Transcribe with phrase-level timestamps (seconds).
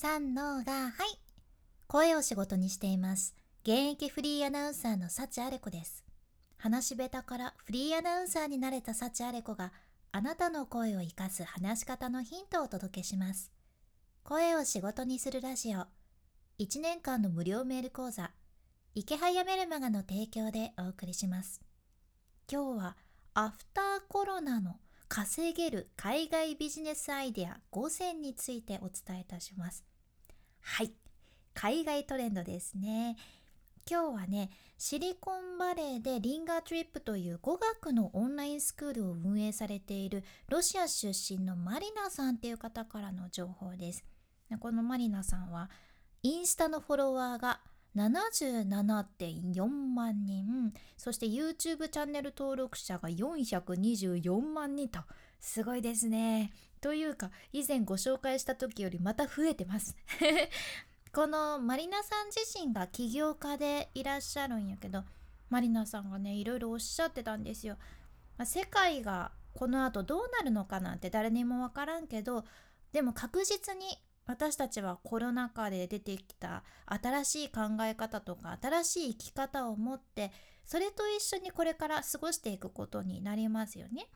[0.00, 1.18] 三のがはい。
[1.88, 3.34] 声を仕事にしています。
[3.64, 6.04] 現役フリーアナウンサーの幸あれ子です。
[6.56, 9.72] 話し下手からフリーアナウンサーになれた幸あれ子が
[10.12, 13.50] あなたの声を生かす話し方のヒントをお届けします。
[14.22, 15.80] 声を仕事にするラジオ。
[16.60, 18.30] 1年間の無料メール講座。
[18.94, 21.60] 池早メルマガの提供でお送りします。
[22.48, 22.96] 今日は
[23.34, 24.76] アフターコロナの
[25.08, 29.87] 稼げる海外ビジネスアイデア5選についてお伝えいたします。
[30.70, 30.92] はい。
[31.54, 33.16] 海外トレンドですね。
[33.90, 44.04] 今日はねシリコンバレーでリンガートリップという語学のオンラインスクールを運営されているロシア出身のマリナさんっていう方からの情報です。
[44.60, 45.70] このマリナさんは
[46.22, 47.60] インスタのフォロワーが
[47.96, 50.74] 77.4万人。
[50.98, 55.00] そして YouTube チャンネル登録者が424万人と。
[55.40, 56.52] すごいですね。
[56.78, 59.96] というか以前ご紹介した時よりまた増えてます
[61.12, 65.04] このマリナさん自身が起業家でいらっしゃるんやけど
[65.50, 67.76] マリナさんがねいろいろおっしゃってたんですよ、
[68.36, 72.44] まあ、世界がこの後どうなるのかなんて誰にもわからんけど
[72.92, 80.30] でも確実に私たちはコロナ禍で出てきた新しい考え方とか新しい生き方を持って
[80.66, 84.06] それと一緒にこれから過ごしていくことになりますよね。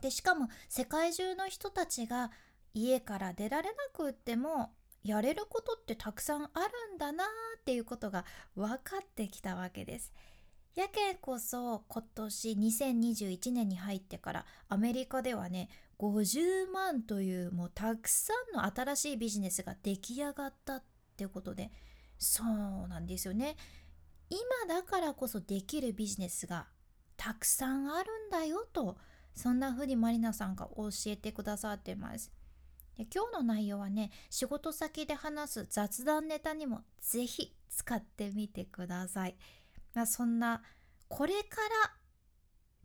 [0.00, 2.30] でしかも世界中の人たちが
[2.74, 4.70] 家から出られなくっても
[5.02, 10.12] やれることってたくさんあるんだなっていうことが分かってきたわけです。
[10.74, 20.82] やけこそ今年2021年に入ってからアメリカではね50万というもうたくさんの新しいビジネスが出来上がったっ
[21.16, 21.72] てことで
[22.16, 23.56] そうなんですよね
[24.30, 24.40] 今
[24.72, 26.68] だからこそできるビジネスが
[27.16, 28.96] たくさんあるんだよと
[29.38, 32.32] そんな風にマリナさんが教えてくださってます。
[32.96, 39.36] で今日の内容はね仕事先で話す雑談ネタにもぜひ使ってみてください、
[39.94, 40.62] まあ、そんな
[41.06, 41.92] これから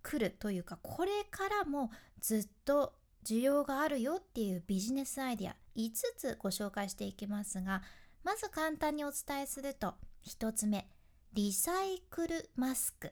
[0.04, 2.94] 来るというかこれからもずっと
[3.26, 7.82] 需要があるよっていうビジネスアイデア5つご紹介していきますが
[8.24, 9.96] まず簡単にお伝えすると
[10.28, 10.88] 1つ目
[11.34, 13.12] リサイクルマスク。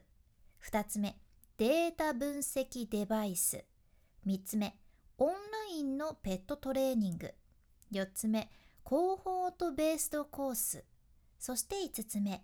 [0.70, 1.16] 2つ目
[1.62, 3.64] データ分析デバイス。
[4.26, 4.74] 3つ目
[5.16, 5.36] オンラ
[5.70, 7.32] インのペットトレーニング。
[7.92, 8.50] 4つ目
[8.82, 10.84] コーホートベースドコース。
[11.38, 12.42] そして5つ目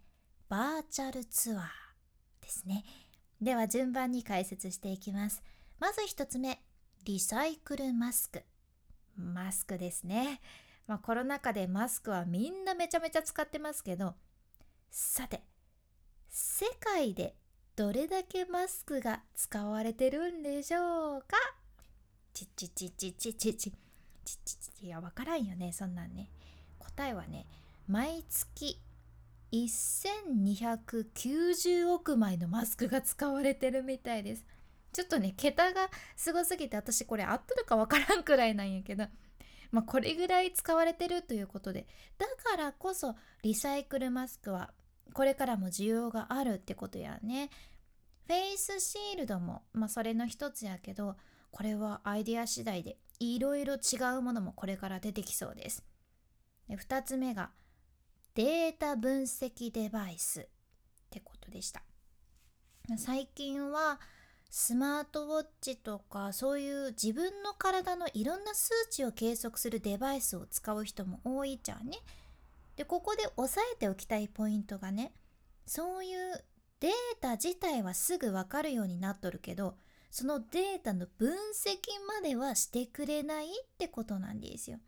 [0.48, 1.64] バーチャルツアー
[2.40, 2.84] ですね。
[3.42, 5.42] では順番に解説していきます。
[5.80, 6.60] まず1つ目
[7.02, 8.44] リサイクルマスク。
[9.16, 10.40] マスクですね、
[10.86, 14.14] まあ、コロナ禍でマスクはみんなめちゃめちゃ使ってますけど
[14.92, 15.42] さて
[16.28, 17.34] 世界で
[17.78, 21.36] どれだけマスクが使われてるんでしょうか？
[22.34, 23.72] ちちちちちちち。
[24.24, 26.28] ちちちいや分からんよねそんなんね。
[26.80, 27.46] 答えはね
[27.86, 28.80] 毎月
[29.52, 34.44] 1290億枚のマスクが使われてるみたいです。
[34.92, 39.06] ちょっとね桁がすごすぎて私これ合ってるかわからんくらいなんやけど。
[39.70, 41.86] まあこれぐらい使われてるということで。
[42.18, 43.14] だからこそ
[43.44, 44.72] リサイクルマスクは
[45.12, 47.50] これからも需要があるってことやね。
[48.26, 51.16] フェイスシールドもまあそれの一つやけど
[51.50, 55.84] これはアイデア次第でいろいろ違うものもこれから出てきそうです。
[56.68, 57.50] で2つ目が
[58.34, 60.44] データ分析デバイスっ
[61.10, 61.82] てことでした。
[62.96, 64.00] 最近は
[64.50, 71.98] スマートウォッチとかそういう自分の体のいろんな数値を計測するデバイスを使う人も多いじゃんね。
[72.78, 75.12] でここで押さえておきたいポイントがね
[75.66, 76.44] そういう
[76.78, 79.74] データ自体はすぐ分かるようになっとるけど
[80.12, 84.78] そのデータの分析まではしてくれないってことなんですよ。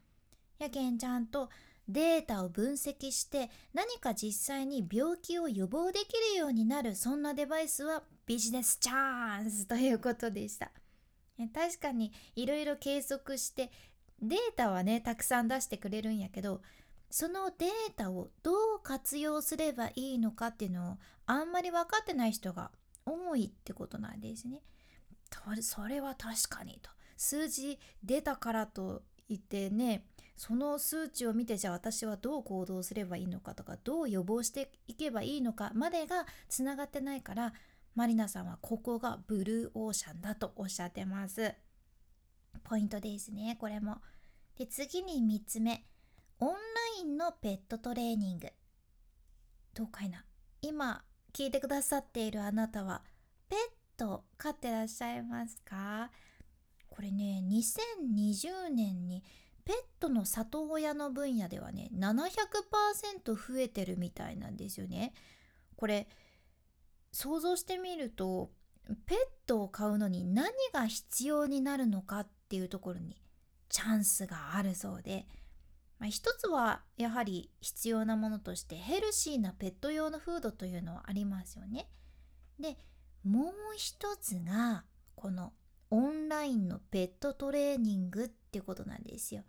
[0.61, 1.51] やけんちゃんと
[1.89, 10.71] データを分析して何か実際に病気を予防できるようになるそんなデバイスはビジネスチャンスということでした。
[11.53, 13.73] 確かにいろいろ計測して
[14.23, 16.63] データはねたくさん出してくれるんやけど
[17.11, 22.71] そのデータをどう活用すればいいのかっていうのをあんまり分かってない人が
[23.05, 24.63] 多いってことなんですね。
[25.61, 26.91] それは確かにと。
[27.17, 30.05] 数字出たからといってね
[30.37, 37.53] その数値を見てじゃあ私はどう行動すればいいのかとかどう予防していけばいいのかまでがつながってないから
[37.95, 41.55] マリナさんはここがブルーオーシャンだとおっしゃってます。
[42.65, 43.99] ポイントですねこれも。
[44.57, 45.85] で次に3つ目
[46.39, 46.57] オンラ
[47.03, 48.49] ンのペットトレーニング。
[49.75, 50.25] どうかいな
[50.63, 53.03] 今聞いてくださっているあなたは
[53.49, 53.59] ペッ
[53.97, 56.11] ト飼ってらっしゃいますか？
[56.89, 59.23] これね2020年に
[59.65, 62.31] ペットの里親の分野ではね700%
[63.27, 65.13] 増えてるみたいなんですよね。
[65.77, 66.09] これ
[67.13, 68.51] 想像してみると
[69.07, 73.17] ペットを飼うのに何が必要になるのかっていうところに
[73.69, 75.27] チャンスがあるそうで、
[76.01, 81.89] まあ、一つはやはり必要なものとしてヘルシーなペット用のフードというのはありますよね。
[82.59, 82.79] で
[83.23, 85.53] もう一つがこの
[85.91, 89.43] オンラインのペットトレーニングってことなんですよ。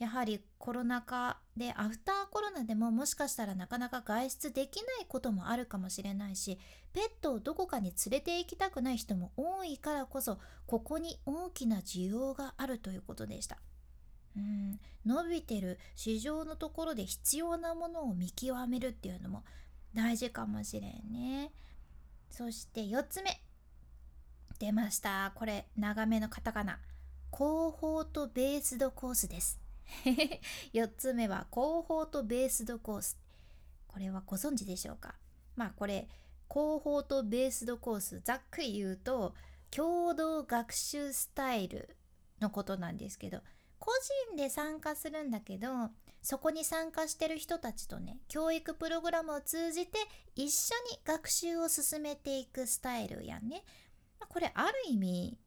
[0.00, 6.58] やはりコロナ禍でアフターコロナでももしかしたらなかなか外出できないこともあるかもしれないし
[6.92, 13.58] ペットをどこかに連れて行きたくない人も多いからこそここに大きな需要があるということでした。
[14.36, 14.80] うん。
[15.04, 19.44] 伸びてる市場のところで必要なものを見極めるっていうのも
[19.94, 21.50] 大事かもしれんね。
[22.30, 23.40] そして4つ目。
[24.58, 25.32] 出ました。
[25.34, 26.78] これ長めのカタカナ。
[27.36, 29.58] 広報とベースドコースです。
[30.72, 33.18] 4つ目は広報とベースドコース。
[33.88, 35.14] これはご存知でしょうか？
[35.56, 36.08] まあこれ
[36.48, 39.34] 広報とベースドコースざっくり言うと
[39.70, 41.96] 共同学習スタイル。
[42.42, 43.40] のことなんですけど
[43.78, 43.90] 個
[44.30, 45.68] 人で参加するんだけど
[46.20, 49.98] そこに参加してる人たちとね教育プログラムを通じて
[50.36, 53.64] 一緒に学習を進めていくスタイルやね
[54.28, 55.38] これある意味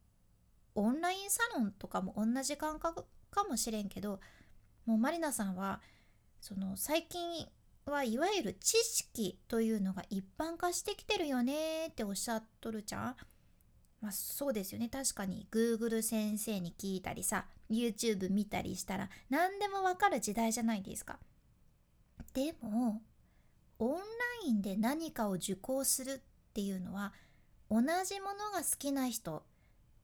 [0.74, 4.20] オンラインサロンとかも同じ感覚かもしれんけど
[4.84, 5.80] もうマリナさんは
[6.40, 7.46] その最近
[7.86, 13.16] はいわゆる知識というのが一般化してきてるよねっておっしゃっとるじゃん。
[14.06, 21.18] まあそうですよね確かに Google 先生に聞いたりさ YouTube 見たりしたら何でもわかる時代じゃないですか。
[22.32, 23.02] でも
[23.80, 24.02] オンラ
[24.46, 26.20] インで何かを受講するっ
[26.54, 27.12] ていうのは
[27.68, 29.42] 同じものが好きな人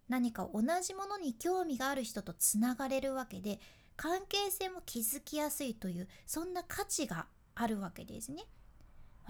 [0.09, 3.61] 何か同じものに興味がある人とつながれるわけで
[3.97, 8.47] 関係性も築きやすいというそんな価値があるわけですね。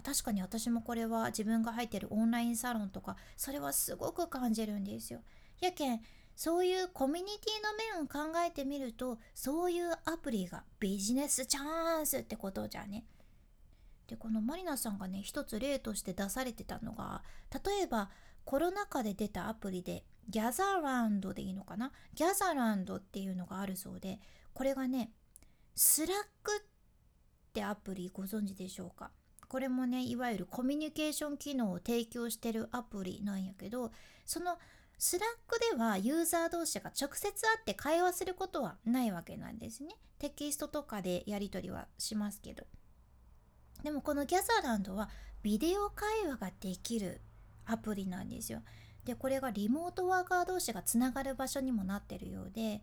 [0.02, 5.20] 確かに私もこれは自分が入ってるオンラインサロンとかそれはすごく感じるんですよ。
[5.60, 6.00] やけん
[6.34, 13.04] そういうコミュニティの面を考えてみるとそういうアプリがビジネスチャンスってことじゃね。
[14.08, 17.22] でこのマリナさんがね一つ例として出されてたのが
[17.52, 18.10] 例えば
[18.44, 21.92] コロナ禍で出たアプリでギャザーランドでいいのかな？
[22.14, 24.18] ギャザーランドっていうのがあるそうで
[24.54, 25.12] これがね
[25.74, 26.64] Slackっ
[27.52, 29.10] てアプリご存知でしょうか？
[29.52, 33.92] これもねいわゆるコミュニケーション機能を提供してるアプリなんやけど
[34.24, 34.56] その
[34.96, 39.90] Slackではユーザー同士が直接会って会話することはないわけなんですね。
[40.18, 42.64] テキストとかでやり取りはしますけど。
[43.82, 45.10] でもこのギャザランドは
[45.42, 47.20] ビデオ会話ができる
[47.66, 48.62] アプリなんですよ。
[49.04, 52.80] でこれがリモートワーカー同士がつながる場所にもなってるようで、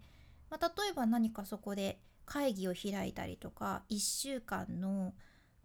[0.52, 5.16] まあ、例えば何かそこで会議を開いたりとか1週間の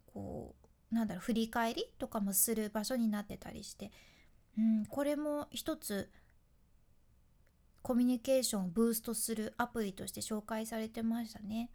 [0.07, 0.64] こう
[0.95, 3.91] なんだろう振り返りとかもする場所になってたりして、
[4.57, 6.09] うん、これも一つ
[7.81, 11.69] コミュニケーションをブーストするアプリとして紹介されてましたね。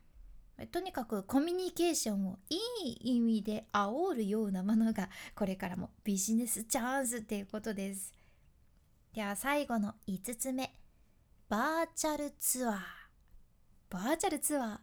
[0.73, 8.13] とにかくコミュニケーションをいい意味で煽るようなものがこれからもビジネスチャンスっていうことです。
[9.15, 10.75] では最後の5つ目
[11.49, 12.77] バーチャルツアー
[13.91, 14.79] バーチャルツアー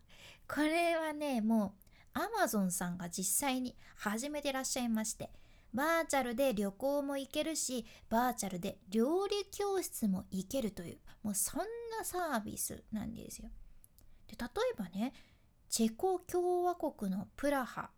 [0.48, 1.87] これはねもう
[2.18, 5.30] アマゾンさんが実際に始めてらっしゃいまして
[5.72, 13.50] バーチャルで旅行も行けるしバーチャルで料理教室も行けるというもうそんなサービスなんですよ
[14.27, 15.13] で例えばね
[15.70, 17.91] チェコ共和国のプラハ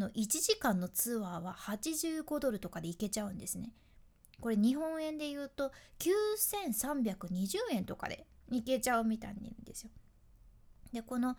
[0.00, 3.70] の1時間のツアーは85ドルとかで行けちゃうんですね
[4.40, 9.90] これ日本円で言うと9320円とかで行けちゃうみたいなんですよ。
[10.92, 11.36] でこの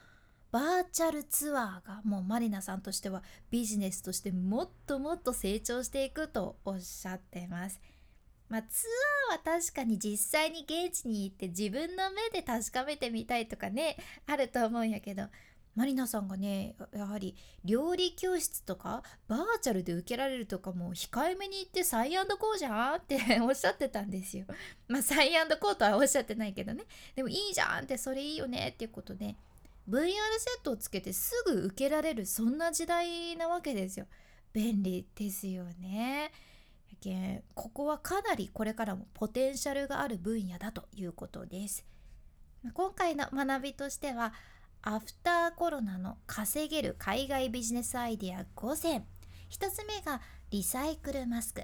[0.52, 7.80] バーチャルツアーがもうマリナさんとしてはビジネスとしてもっともっと成長していくとおっしゃってます。
[8.50, 8.86] まあ、ツ
[9.32, 13.96] アーは確かに実際に現地に行って自分の目で確かめてみたいとかね
[14.28, 15.24] あると思うんやけど
[15.74, 24.46] マリナさんがねやはり料理教室とかバーチャルで受けられるとかも控えめに言ってサイアンドコーじゃんって おっしゃってたんですよ。
[24.90, 26.84] まあサイアンドコーとはおっしゃってないけどね
[27.16, 29.38] でもいいじゃんってそれいいよねっていうことで
[29.90, 34.08] VR セットをつけてすぐ受けられるそんな時代なわけですよ。
[34.54, 36.32] 便利ですよね。
[37.56, 41.86] ここはかなりこれからもポテンシャルがある分野だということです。
[42.74, 44.34] 今回の学びとしては
[44.84, 49.06] アフターコロナの稼げる海外ビジネスアイデア5選
[49.50, 51.64] 1つ目がリサイクルマスク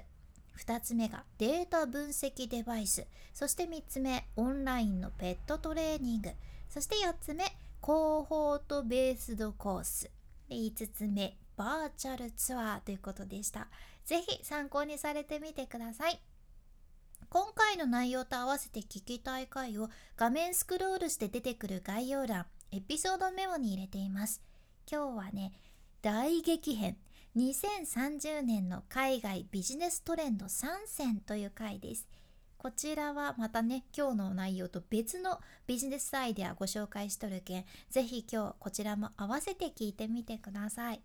[0.58, 6.30] 2つ目がデータ分析デバイスそして3つ目オンラインのペットトレーニング
[6.68, 7.44] そして4つ目
[7.80, 10.10] コーホートベースドコース。
[10.48, 13.68] で5つ目バーチャルツアーということでした。
[14.04, 16.20] 是非参考にされてみてください。
[17.30, 24.42] 今回の内容と合わせて聞きたい回を画面スクロールして出てくる概要欄エピソードメモに入れています。
[24.90, 25.52] 今日はね
[26.02, 26.96] 大激変。
[27.36, 32.08] 2030年の海外ビジネストレンド3選という回です。
[32.58, 41.00] こちらはまたね今日の内容と別のビジネスアイデアご紹介しとるけんぜひ今日こちらも合わせて聞いてみてください。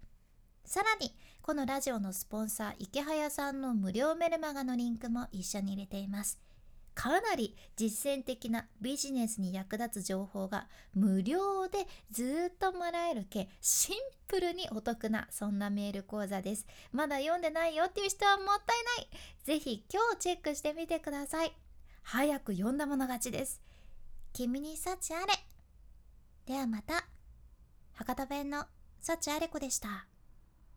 [0.65, 6.39] さらにこのラジオのスポンサー池早さんの無料メルマガのリンクも一緒に入れています。
[6.95, 13.95] かなり実践的なビジネスに役立つ情報が無料でずっともらえるけシン
[14.27, 16.65] プルにお得なそんなメール講座です。
[16.91, 18.57] まだ読んでないよっていう人はもったい
[18.97, 19.09] ない。
[19.43, 21.53] ぜひ今日チェックしてみてください。
[22.03, 23.61] 早く読んだもの勝ちです。
[24.33, 25.33] 君に幸あれ。
[26.45, 27.05] ではまた。
[27.93, 28.65] 博多弁の
[28.99, 30.12] 幸あれ子でした。